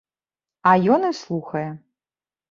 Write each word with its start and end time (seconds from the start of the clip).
А 0.69 0.71
ён 0.95 1.05
і 1.09 1.11
слухае. 1.17 1.65